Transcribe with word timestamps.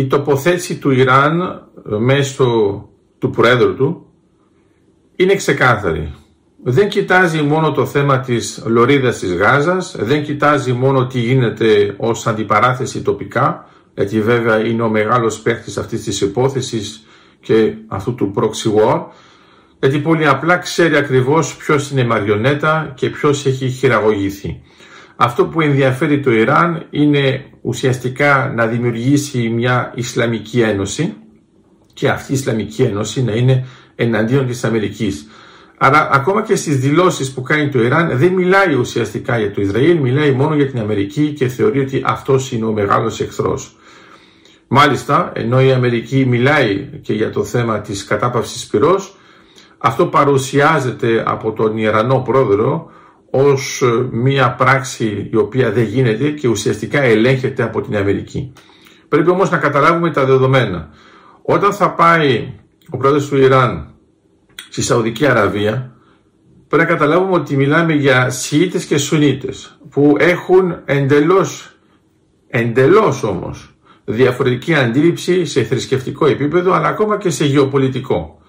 η 0.00 0.06
τοποθέτηση 0.06 0.78
του 0.78 0.90
Ιράν 0.90 1.40
ε, 1.40 1.96
μέσω 1.96 2.44
του 3.18 3.30
Πρόεδρου 3.30 3.74
του 3.74 4.06
είναι 5.16 5.34
ξεκάθαρη. 5.34 6.14
Δεν 6.62 6.88
κοιτάζει 6.88 7.42
μόνο 7.42 7.72
το 7.72 7.86
θέμα 7.86 8.20
της 8.20 8.62
λωρίδας 8.66 9.18
της 9.18 9.34
Γάζας, 9.34 9.96
δεν 9.98 10.22
κοιτάζει 10.22 10.72
μόνο 10.72 11.06
τι 11.06 11.20
γίνεται 11.20 11.94
ως 11.96 12.26
αντιπαράθεση 12.26 13.02
τοπικά, 13.02 13.68
γιατί 13.94 14.20
βέβαια 14.20 14.66
είναι 14.66 14.82
ο 14.82 14.88
μεγάλος 14.88 15.40
παίχτης 15.40 15.78
αυτής 15.78 16.02
της 16.02 16.20
υπόθεσης 16.20 17.06
και 17.40 17.74
αυτού 17.86 18.14
του 18.14 18.34
proxy 18.36 18.80
war, 18.80 19.04
γιατί 19.80 19.98
πολύ 19.98 20.26
απλά 20.28 20.56
ξέρει 20.56 20.96
ακριβώς 20.96 21.56
ποιος 21.56 21.90
είναι 21.90 22.04
μαριονέτα 22.04 22.92
και 22.94 23.10
ποιος 23.10 23.46
έχει 23.46 23.68
χειραγωγηθεί. 23.68 24.60
Αυτό 25.16 25.46
που 25.46 25.60
ενδιαφέρει 25.60 26.20
το 26.20 26.32
Ιράν 26.32 26.86
είναι 26.90 27.49
ουσιαστικά 27.62 28.52
να 28.56 28.66
δημιουργήσει 28.66 29.48
μια 29.48 29.92
Ισλαμική 29.94 30.60
Ένωση 30.60 31.14
και 31.92 32.08
αυτή 32.08 32.32
η 32.32 32.34
Ισλαμική 32.34 32.82
Ένωση 32.82 33.22
να 33.24 33.32
είναι 33.32 33.66
εναντίον 33.94 34.46
της 34.46 34.64
Αμερικής. 34.64 35.26
Άρα 35.78 36.08
ακόμα 36.12 36.42
και 36.42 36.56
στις 36.56 36.78
δηλώσεις 36.78 37.32
που 37.32 37.42
κάνει 37.42 37.68
το 37.68 37.82
Ιράν 37.82 38.18
δεν 38.18 38.32
μιλάει 38.32 38.74
ουσιαστικά 38.74 39.38
για 39.38 39.52
το 39.52 39.60
Ισραήλ, 39.60 39.96
μιλάει 39.96 40.32
μόνο 40.32 40.54
για 40.54 40.66
την 40.66 40.78
Αμερική 40.78 41.32
και 41.32 41.48
θεωρεί 41.48 41.80
ότι 41.80 42.02
αυτός 42.04 42.52
είναι 42.52 42.64
ο 42.64 42.72
μεγάλος 42.72 43.20
εχθρός. 43.20 43.76
Μάλιστα, 44.68 45.32
ενώ 45.34 45.60
η 45.60 45.72
Αμερική 45.72 46.24
μιλάει 46.26 46.88
και 47.02 47.12
για 47.12 47.30
το 47.30 47.44
θέμα 47.44 47.80
της 47.80 48.04
κατάπαυσης 48.04 48.66
πυρός, 48.66 49.16
αυτό 49.78 50.06
παρουσιάζεται 50.06 51.24
από 51.26 51.52
τον 51.52 51.76
Ιρανό 51.76 52.18
πρόεδρο 52.20 52.90
ως 53.30 53.82
ε, 53.82 54.08
μία 54.10 54.54
πράξη 54.54 55.28
η 55.32 55.36
οποία 55.36 55.70
δεν 55.72 55.84
γίνεται 55.84 56.30
και 56.30 56.48
ουσιαστικά 56.48 57.02
ελέγχεται 57.02 57.62
από 57.62 57.80
την 57.80 57.96
Αμερική. 57.96 58.52
Πρέπει 59.08 59.30
όμως 59.30 59.50
να 59.50 59.58
καταλάβουμε 59.58 60.10
τα 60.10 60.24
δεδομένα. 60.24 60.88
Όταν 61.42 61.72
θα 61.72 61.90
πάει 61.94 62.52
ο 62.90 62.96
πρόεδρος 62.96 63.28
του 63.28 63.36
Ιράν 63.36 63.94
στη 64.68 64.82
Σαουδική 64.82 65.26
Αραβία, 65.26 65.96
πρέπει 66.68 66.82
να 66.82 66.88
καταλάβουμε 66.88 67.34
ότι 67.34 67.56
μιλάμε 67.56 67.92
για 67.92 68.30
Σιήτες 68.30 68.84
και 68.84 68.98
Σουνίτες 68.98 69.78
που 69.90 70.14
έχουν 70.18 70.76
εντελώς, 70.84 71.76
εντελώς 72.48 73.22
όμως 73.22 73.74
διαφορετική 74.04 74.74
αντίληψη 74.74 75.44
σε 75.44 75.62
θρησκευτικό 75.62 76.26
επίπεδο 76.26 76.72
αλλά 76.72 76.88
ακόμα 76.88 77.18
και 77.18 77.30
σε 77.30 77.44
γεωπολιτικό. 77.44 78.39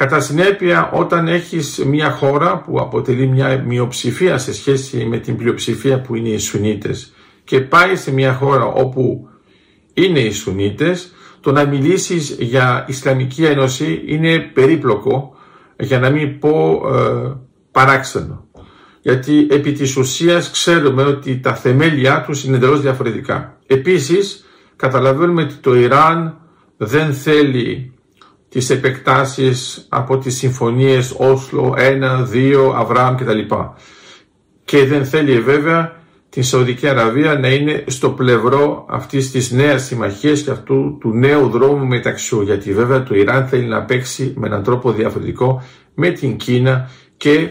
Κατά 0.00 0.20
συνέπεια, 0.20 0.90
όταν 0.92 1.28
έχεις 1.28 1.84
μια 1.86 2.10
χώρα 2.10 2.58
που 2.60 2.80
αποτελεί 2.80 3.26
μια 3.26 3.64
μειοψηφία 3.66 4.38
σε 4.38 4.54
σχέση 4.54 5.04
με 5.04 5.18
την 5.18 5.36
πλειοψηφία 5.36 6.00
που 6.00 6.14
είναι 6.14 6.28
οι 6.28 6.38
Σουνίτες 6.38 7.12
και 7.44 7.60
πάει 7.60 7.96
σε 7.96 8.12
μια 8.12 8.34
χώρα 8.34 8.64
όπου 8.64 9.28
είναι 9.94 10.18
οι 10.18 10.30
Σουνίτες, 10.30 11.12
το 11.40 11.52
να 11.52 11.64
μιλήσεις 11.66 12.36
για 12.38 12.84
Ισλαμική 12.88 13.44
Ένωση 13.44 14.02
είναι 14.06 14.38
περίπλοκο, 14.38 15.36
για 15.78 15.98
να 15.98 16.10
μην 16.10 16.38
πω 16.38 16.82
ε, 16.94 17.36
παράξενο. 17.70 18.46
Γιατί 19.00 19.46
επί 19.50 19.72
της 19.72 19.96
ουσίας 19.96 20.50
ξέρουμε 20.50 21.02
ότι 21.02 21.38
τα 21.38 21.54
θεμέλια 21.54 22.22
τους 22.26 22.44
είναι 22.44 22.56
εντελώς 22.56 22.80
διαφορετικά. 22.80 23.58
Επίσης, 23.66 24.44
καταλαβαίνουμε 24.76 25.42
ότι 25.42 25.54
το 25.54 25.74
Ιράν 25.74 26.40
δεν 26.76 27.12
θέλει 27.12 27.94
τις 28.50 28.70
επεκτάσεις 28.70 29.86
από 29.88 30.18
τις 30.18 30.36
συμφωνίες 30.36 31.14
Όσλο 31.18 31.74
1, 31.78 32.26
2, 32.32 32.72
Αβραάμ 32.76 33.14
κτλ. 33.16 33.38
Και 34.64 34.84
δεν 34.86 35.04
θέλει 35.04 35.40
βέβαια 35.40 36.00
την 36.28 36.42
Σαουδική 36.42 36.88
Αραβία 36.88 37.34
να 37.34 37.48
είναι 37.48 37.84
στο 37.86 38.10
πλευρό 38.10 38.86
αυτής 38.88 39.30
της 39.30 39.50
νέας 39.50 39.84
συμμαχίας 39.84 40.42
και 40.42 40.50
αυτού 40.50 40.96
του 41.00 41.12
νέου 41.14 41.48
δρόμου 41.48 41.86
μεταξύ 41.86 42.36
γιατί 42.44 42.72
βέβαια 42.72 43.02
το 43.02 43.14
Ιράν 43.14 43.46
θέλει 43.46 43.66
να 43.66 43.82
παίξει 43.82 44.34
με 44.36 44.46
έναν 44.46 44.62
τρόπο 44.62 44.92
διαφορετικό 44.92 45.62
με 45.94 46.10
την 46.10 46.36
Κίνα 46.36 46.90
και 47.16 47.48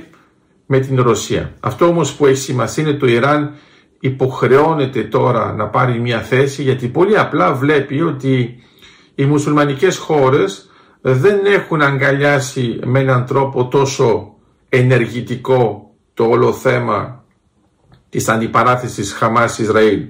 με 0.66 0.80
την 0.80 1.02
Ρωσία. 1.02 1.54
Αυτό 1.60 1.86
όμως 1.86 2.14
που 2.14 2.26
έχει 2.26 2.38
σημασία 2.38 2.84
είναι 2.84 2.94
το 2.94 3.08
Ιράν 3.08 3.54
υποχρεώνεται 4.00 5.04
τώρα 5.04 5.54
να 5.54 5.68
πάρει 5.68 6.00
μια 6.00 6.22
θέση 6.22 6.62
γιατί 6.62 6.88
πολύ 6.88 7.18
απλά 7.18 7.54
βλέπει 7.54 8.02
ότι 8.02 8.64
οι 9.16 9.26
μουσουλμανικές 9.26 9.98
χώρες 9.98 10.69
δεν 11.02 11.46
έχουν 11.46 11.82
αγκαλιάσει 11.82 12.80
με 12.86 13.00
έναν 13.00 13.26
τρόπο 13.26 13.68
τόσο 13.68 14.34
ενεργητικό 14.70 15.94
το 16.14 16.24
όλο 16.24 16.54
θέμα 16.54 17.24
της 18.10 18.30
αντιπαράθεσης 18.30 19.14
Χαμάς-Ισραήλ. 19.14 20.06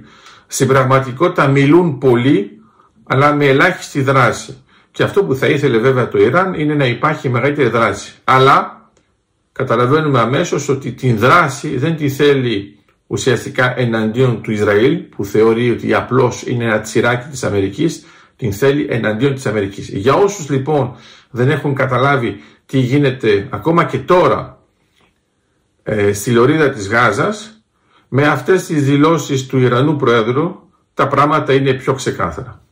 Στην 0.46 0.66
πραγματικότητα 0.66 1.46
μιλούν 1.46 1.98
πολύ, 1.98 2.60
αλλά 3.06 3.34
με 3.34 3.46
ελάχιστη 3.46 4.02
δράση. 4.02 4.62
Και 4.90 5.02
αυτό 5.02 5.24
που 5.24 5.34
θα 5.34 5.46
ήθελε 5.46 5.78
βέβαια 5.78 6.08
το 6.08 6.18
Ιράν 6.18 6.54
είναι 6.54 6.74
να 6.74 6.86
υπάρχει 6.86 7.28
μεγαλύτερη 7.28 7.68
δράση. 7.68 8.14
Αλλά 8.24 8.90
καταλαβαίνουμε 9.52 10.20
αμέσως 10.20 10.68
ότι 10.68 10.92
την 10.92 11.18
δράση 11.18 11.76
δεν 11.76 11.96
τη 11.96 12.08
θέλει 12.08 12.78
ουσιαστικά 13.06 13.78
εναντίον 13.78 14.42
του 14.42 14.50
Ισραήλ, 14.50 14.96
που 14.96 15.24
θεωρεί 15.24 15.70
ότι 15.70 15.94
απλώς 15.94 16.42
είναι 16.46 16.64
ένα 16.64 16.80
τσιράκι 16.80 17.28
της 17.28 17.44
Αμερικής, 17.44 18.04
την 18.40 18.52
θέλει 18.52 18.86
εναντίον 18.90 19.34
της 19.34 19.46
Αμερικής. 19.46 19.88
Για 19.88 20.14
όσους 20.14 20.50
λοιπόν 20.50 20.96
δεν 21.30 21.50
έχουν 21.50 21.74
καταλάβει 21.74 22.42
τι 22.66 22.78
γίνεται 22.78 23.48
ακόμα 23.50 23.84
και 23.84 23.98
τώρα 23.98 24.62
ε, 25.82 26.12
στη 26.12 26.30
λωρίδα 26.30 26.70
της 26.70 26.88
Γάζας, 26.88 27.62
με 28.08 28.26
αυτές 28.26 28.66
τις 28.66 28.84
δηλώσεις 28.84 29.46
του 29.46 29.58
Ιρανού 29.58 29.96
Προέδρου 29.96 30.56
τα 30.94 31.08
πράγματα 31.08 31.52
είναι 31.52 31.72
πιο 31.72 31.94
ξεκάθαρα. 31.94 32.62